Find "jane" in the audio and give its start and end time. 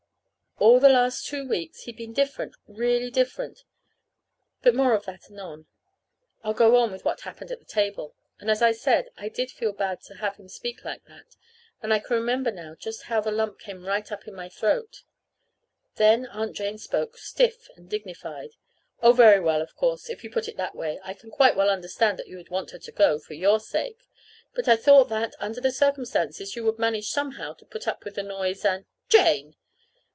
16.55-16.77, 29.09-29.55